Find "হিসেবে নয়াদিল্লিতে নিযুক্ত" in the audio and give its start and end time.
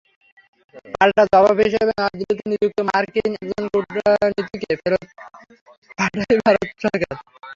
1.61-2.77